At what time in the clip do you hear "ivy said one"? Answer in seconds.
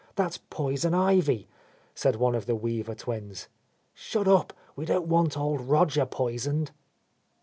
0.95-2.33